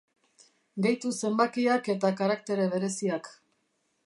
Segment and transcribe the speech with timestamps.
[0.85, 3.35] Gehitu zenbakiak eta karaktere bereziak.